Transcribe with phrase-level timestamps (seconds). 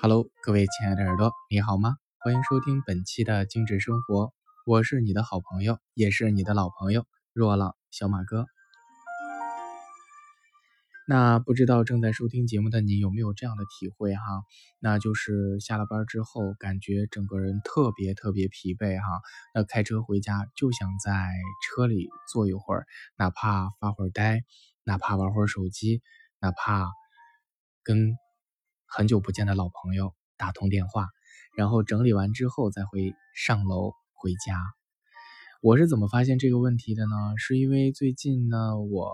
[0.00, 1.96] Hello，各位亲爱的耳朵，你好吗？
[2.20, 4.32] 欢迎收听本期的精致生活，
[4.64, 8.46] 我是你的好朋友，也是你的老朋友若浪小马哥。
[11.04, 14.22] 那不知道正在收听节目的你有没有这样的体会哈？
[14.78, 19.20] 那就是下了班之后，感觉整个人特别特别疲惫哈。
[19.52, 21.28] 那开车回家就想在
[21.66, 22.86] 车里坐一会儿，
[23.16, 24.44] 哪怕发会儿呆，
[24.84, 26.02] 哪怕玩会儿手机，
[26.38, 26.88] 哪怕
[27.82, 28.16] 跟。
[28.90, 31.08] 很久不见的老朋友打通电话，
[31.56, 34.58] 然后整理完之后再会上楼回家。
[35.60, 37.34] 我是怎么发现这个问题的呢？
[37.36, 39.12] 是因为最近呢，我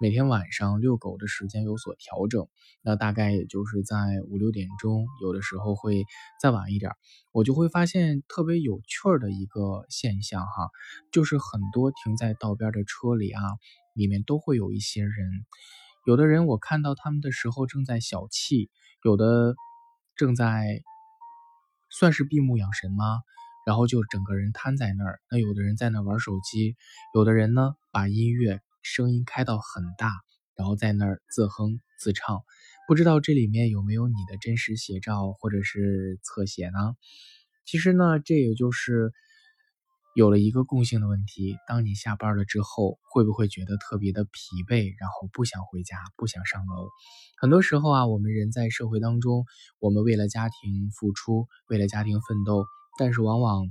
[0.00, 2.46] 每天晚上遛狗的时间有所调整，
[2.80, 3.96] 那大概也就是在
[4.28, 6.04] 五六点钟，有的时候会
[6.40, 6.92] 再晚一点，
[7.32, 10.70] 我就会发现特别有趣儿的一个现象哈，
[11.12, 13.42] 就是很多停在道边的车里啊，
[13.94, 15.12] 里面都会有一些人，
[16.06, 18.68] 有的人我看到他们的时候正在小憩。
[19.02, 19.54] 有的
[20.16, 20.82] 正在
[21.90, 23.22] 算是闭目养神吗？
[23.66, 25.20] 然后就整个人瘫在那儿。
[25.30, 26.76] 那有的人在那玩手机，
[27.14, 30.10] 有的人呢把音乐声音开到很大，
[30.56, 32.42] 然后在那儿自哼自唱。
[32.86, 36.96] 不知道这里面有没有你的真实写照或者是侧写呢？
[37.64, 39.12] 其实呢，这也就是。
[40.14, 44.30] 有了一个共性的问题：当你下班了之后，会不会觉得特别的疲
[44.68, 46.88] 惫，然后不想回家，不想上楼？
[47.36, 49.44] 很多时候啊，我们人在社会当中，
[49.80, 52.64] 我们为了家庭付出，为了家庭奋斗，
[52.96, 53.66] 但是往往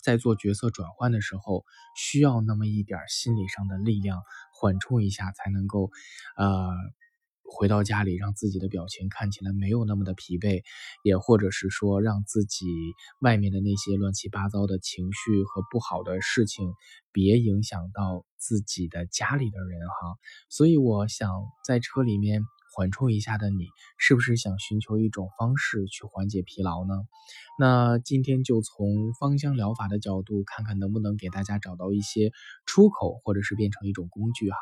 [0.00, 1.64] 在做角色转换的时候，
[1.96, 4.22] 需要那么一点心理上的力量
[4.54, 5.90] 缓冲一下，才能够，
[6.36, 6.70] 呃。
[7.48, 10.62] 回到家里，让自己的表情看起来没有那么的疲惫，
[11.02, 12.66] 也或者是说，让自己
[13.20, 16.72] 外面的那些乱七八糟的情绪和不好的事情，
[17.12, 20.16] 别影响到自己的家里的人哈。
[20.48, 21.30] 所以，我想
[21.64, 22.42] 在车里面。
[22.76, 26.92] 缓冲一下的你，是不是想寻求一种方式去缓解疲劳呢？
[27.58, 32.32] 那今天就从芳香疗法的角度，看看能不能给大家找到一些
[32.66, 34.58] 出口，或者是变成一种工具哈。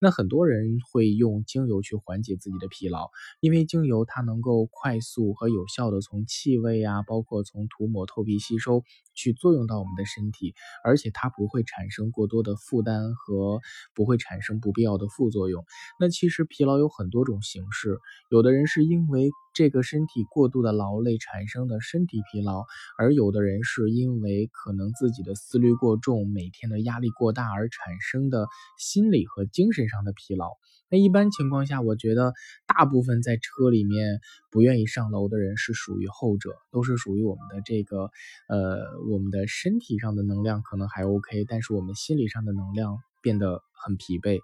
[0.00, 3.10] 那很多人会用精油去缓解自己的疲劳，
[3.40, 13.60] 因为精油它能够快速和有效的从气味啊，包括从涂抹、透皮、吸收去作用到我们的身体，而且它不会产生过多的负担和
[13.94, 15.66] 不会产生不必要的副作用。
[15.98, 17.38] 那其实疲劳有很多种。
[17.50, 17.98] 形式，
[18.30, 22.64] 有的人是因为这个身体过度的劳累产生的身体疲劳，
[22.96, 28.46] 而有的人是因为可能自己的思虑过重，每天的压力过大而产生的
[28.78, 30.52] 心理和精神上的疲劳。
[30.92, 32.32] 那一般情况下，我觉得
[32.66, 38.10] 大部分在车里面不愿意上楼的人是属于后者，都是属于我们的这个，
[38.48, 44.40] 呃，我们的身体上的能量可能还 OK，但是我们心理上的能量变得很疲惫，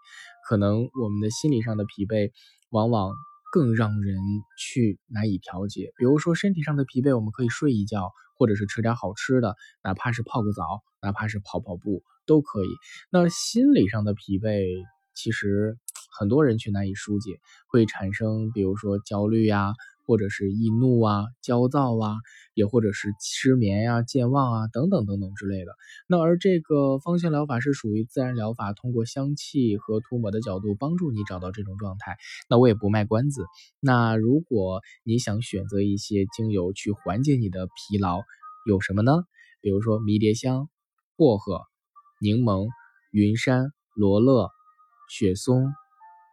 [0.49, 2.31] 可能我们的心理上的疲惫。
[2.71, 3.13] 往往
[3.53, 4.19] 更让人
[4.59, 5.93] 去难以调节。
[5.97, 12.69] 比如说身体上的疲惫，我们可以睡一觉，或者是吃点好吃的，哪怕是泡个澡，哪怕是跑跑步都可以。
[13.11, 14.67] 那心理上的疲惫，
[15.15, 15.79] 其实
[16.19, 17.39] 很多人去难以疏解，
[17.69, 19.73] 会产生比如说焦虑呀。
[20.07, 22.17] 或者是易怒啊、焦躁啊，
[22.55, 25.73] 也或者是失眠呀、健忘啊等等等等之类的。
[26.07, 32.17] 那而这个芳香疗法是属于自然疗法，通过香气和涂抹的角度帮助你找到这种状态。
[32.49, 33.45] 那我也不卖关子。
[33.81, 38.21] 那如果你想选择一些精油去缓解你的疲劳，
[38.67, 39.25] 有什么呢？
[39.61, 40.69] 比如说迷迭香、
[41.17, 41.61] 薄荷、
[42.21, 42.69] 柠檬、
[43.11, 44.51] 云杉、罗勒、
[45.11, 45.73] 雪松、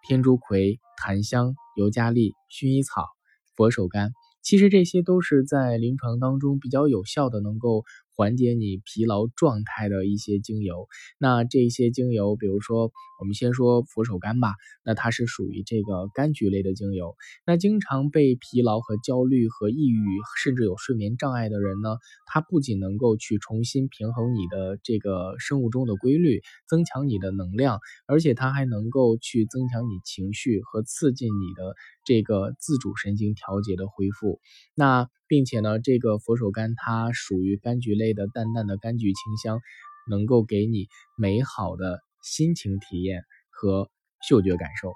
[0.07, 3.07] 天竺葵、檀香、尤加利、薰衣草。
[3.55, 7.83] 佛手柑，其实这些都是在临床当中比较有效的，能够。
[8.15, 10.87] 缓解你疲劳状态的一些精油，
[11.17, 14.53] 那这些精油，比如说我们先说佛手柑吧，
[14.85, 17.15] 那它是属于这个柑橘类的精油。
[17.45, 20.05] 那经常被疲劳和焦虑和抑郁，
[20.43, 21.97] 甚至有睡眠障碍的人呢，
[22.27, 31.75] 它不仅能够去重新平衡你的这个生物钟的规律，增强你的能量，而且它还能够去增强你情绪和刺激你的
[32.05, 34.39] 这个自主神经调节的恢复。
[34.75, 39.59] 那并且呢，这个佛手柑它属于柑橘类的，淡淡的柑橘清香，
[40.07, 40.85] 能够给你
[41.17, 43.89] 美好的心情体验和
[44.29, 44.93] 嗅觉感受。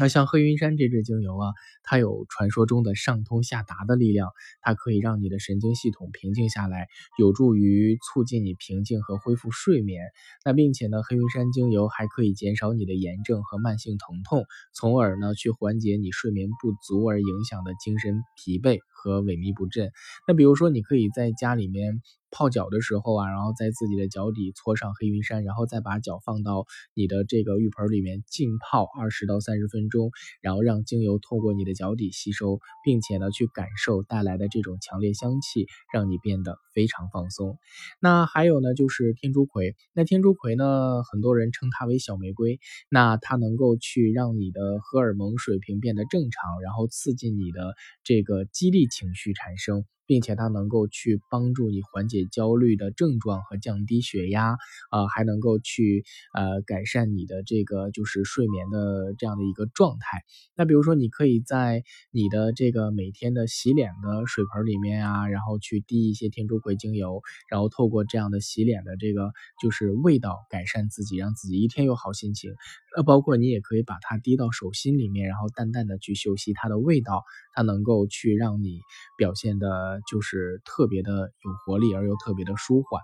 [0.00, 1.50] 那像黑云山这支精油啊，
[1.82, 6.86] 它有传说中的上通下达的力量，它可以让你的神经系统平静下来，
[7.18, 10.00] 有助于促进你平静和恢复睡眠。
[10.44, 19.92] 那并且呢，黑云山精油还可以减少你的炎症和慢性疼痛，从而呢去缓解你睡眠不足而影响的精神疲惫和萎靡不振。
[20.26, 30.10] 那比如说，你可以在家里面泡脚的时候啊，然后在自己的脚底搓上黑云杉，然后再把脚放到你的这个浴盆里面浸泡二十到三十分钟，
[30.42, 37.56] 然后让精油透过你的脚底吸收，并且呢去感受带来的这种强烈香气，让你变得非常放松。
[38.00, 39.74] 那还有呢，就是天竺葵。
[39.94, 42.58] 那天竺葵呢，很多人称它为小玫瑰。
[42.90, 49.84] 那它能够去让你的荷尔蒙水平变得正常，然后刺激你的这个激励情绪产生。
[50.08, 54.56] 并且它能够去帮助你缓解焦虑的症状和降低血压，
[54.90, 60.24] 啊，还能够去呃改善你的这个就是睡眠的这样的一个状态。
[60.56, 67.20] 那比如说，你可以在你的这个每天的洗脸的水盆里面啊，然后去滴一些天竺葵精油，
[67.50, 72.50] 然后透过这样的洗脸的这个就是味道改善自己，让自己一天有好心情。
[72.96, 77.22] 呃包括你也可以把它滴到手心里面，然后淡淡的去嗅吸它的味道，
[77.54, 78.80] 它能够去让你
[79.18, 79.97] 表现的。
[80.06, 83.02] 就是特别的有活力，而又特别的舒缓。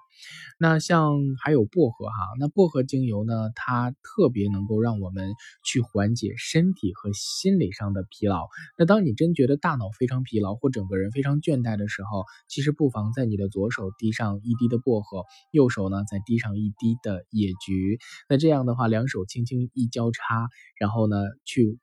[0.59, 5.33] 那像还有薄荷哈，那薄荷精油呢，它特别能够让我们
[5.65, 8.47] 去缓解身体和心理上的疲劳。
[8.79, 17.99] 那当你真觉得大脑非常疲劳或整个人非常倦怠的时候，其实不妨在你的左手滴上一滴的薄荷，右手呢再滴上一滴的野菊。
[18.29, 20.49] 那这样的话，两手轻轻一交叉，
[20.79, 21.79] 然后呢去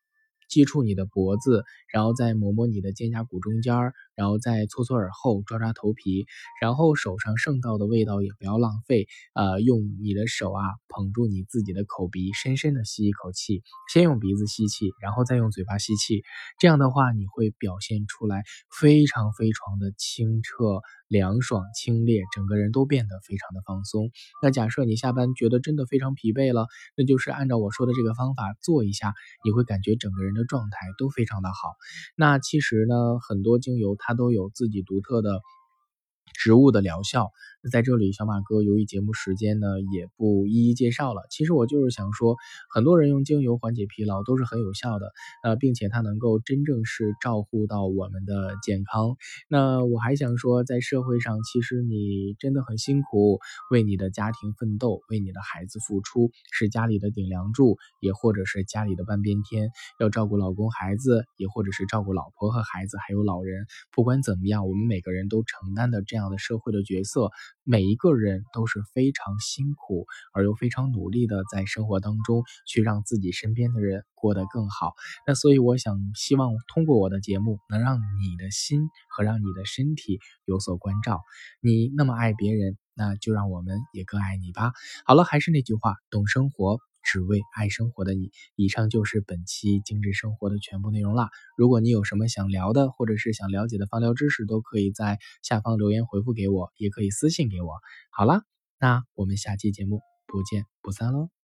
[0.49, 3.93] 接触你的脖子，然后再摸摸你的肩胛骨中间儿。
[4.21, 6.27] 然后再搓搓耳后，抓抓头皮，
[6.61, 16.21] 然后手上剩到的味道也不要浪费，呃，用你的手啊捧住你自己的口鼻，深深的吸一口气，先用鼻子吸气，然后再用嘴巴吸气，
[16.59, 18.43] 这样的话你会表现出来
[18.79, 24.11] 非常非常的清澈、凉爽、清冽，整个人都变得非常的放松。
[24.43, 31.73] 那假设你下班觉得真的非常疲惫了，那就是按照我说的这个方法做一下，你会感觉整个人的状态都非常的好。
[32.15, 34.10] 那其实呢，很多精油它。
[34.11, 35.39] 它都有自己独特的
[36.33, 37.31] 植物的疗效。
[37.69, 41.21] 在这里，小马哥由于节目时间呢，也不一一介绍了。
[41.29, 42.35] 其实我就是想说，
[42.73, 45.11] 很多人用精油缓解疲劳都是很有效的，
[45.43, 49.15] 呃，并且它能够真正是照顾到我们的健康。
[49.47, 53.37] 那我还想说，在社会上，其实你真的很辛苦，
[53.69, 59.69] 为你的家庭奋斗，为你的孩子付出，是家里的顶梁柱，也或者是家里的半边天，
[59.99, 63.67] 要照顾老公、孩子，也或者是照顾老婆和孩子，还有老人。
[63.93, 67.29] 不管怎么样，我们每个人都承担的这样的社会的角色。
[67.63, 74.93] 每一个人都是非常辛苦而又非常努力的，在生活当中去让自己身边的人过得更好。
[75.27, 81.21] 那所以我想，希望通过我的节目，能让你的心和让你的身体有所关照。
[81.61, 84.73] 你那么爱别人，那就让我们也更爱你吧。
[85.05, 86.79] 好了，还是那句话，懂生活。
[87.03, 91.29] 只为爱生活的你，以上就是本期精致生活的全部内容啦。
[91.57, 97.73] 如果你有什么想聊的，或者是想了解的芳疗知识，都可以在下方留言回复给我，也可以私信给我。
[98.11, 98.43] 好啦，
[98.79, 101.40] 那我们下期节目不见不散喽。